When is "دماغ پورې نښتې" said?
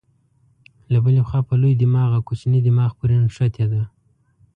2.67-3.65